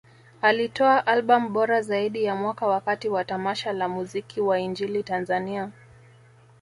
Alitoa 0.41 1.07
Albam 1.07 1.53
bora 1.53 1.81
zaidi 1.81 2.23
ya 2.23 2.35
Mwaka 2.35 2.67
wakati 2.67 3.09
wa 3.09 3.23
tamasha 3.25 3.73
la 3.73 3.89
Muziki 3.89 4.41
wa 4.41 4.59
Injili 4.59 5.03
Tanzania 5.03 5.71